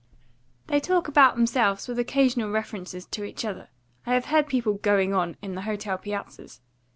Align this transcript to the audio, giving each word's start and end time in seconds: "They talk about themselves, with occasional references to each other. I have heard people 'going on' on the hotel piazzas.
"They 0.65 0.79
talk 0.79 1.07
about 1.07 1.35
themselves, 1.35 1.87
with 1.87 1.99
occasional 1.99 2.49
references 2.49 3.05
to 3.05 3.23
each 3.23 3.45
other. 3.45 3.67
I 4.03 4.15
have 4.15 4.25
heard 4.25 4.47
people 4.47 4.73
'going 4.73 5.13
on' 5.13 5.37
on 5.43 5.53
the 5.53 5.61
hotel 5.61 5.99
piazzas. 5.99 6.59